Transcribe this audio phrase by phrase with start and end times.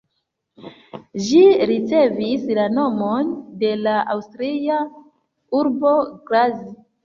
[1.25, 1.41] Ĝi
[1.71, 4.83] ricevis la nomon de la aŭstria
[5.63, 6.61] urbo Graz.